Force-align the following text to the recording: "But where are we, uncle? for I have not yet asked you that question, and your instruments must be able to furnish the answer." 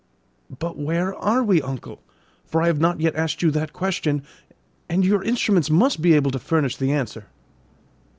"But 0.57 0.79
where 0.79 1.13
are 1.13 1.43
we, 1.43 1.61
uncle? 1.61 2.01
for 2.47 2.63
I 2.63 2.65
have 2.65 2.79
not 2.79 2.99
yet 2.99 3.15
asked 3.15 3.43
you 3.43 3.51
that 3.51 3.71
question, 3.71 4.23
and 4.89 5.05
your 5.05 5.21
instruments 5.23 5.69
must 5.69 6.01
be 6.01 6.13
able 6.13 6.31
to 6.31 6.39
furnish 6.39 6.75
the 6.77 6.91
answer." 6.91 7.27